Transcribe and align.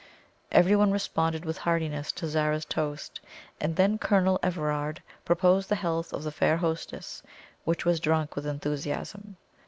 Everyone 0.51 0.89
responded 0.91 1.45
with 1.45 1.59
heartiness 1.59 2.11
to 2.13 2.27
Zara's 2.27 2.65
toast 2.65 3.19
and 3.59 3.75
then 3.75 3.99
Colonel 3.99 4.39
Everard 4.41 5.03
proposed 5.25 5.69
the 5.69 5.75
health 5.75 6.11
of 6.11 6.23
the 6.23 6.31
fair 6.31 6.57
hostess, 6.57 7.21
which 7.65 7.85
was 7.85 7.99
drunk 7.99 8.35
with 8.35 8.47
enthusiasm. 8.47 9.37